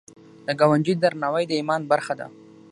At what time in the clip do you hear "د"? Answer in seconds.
0.45-0.47, 1.47-1.51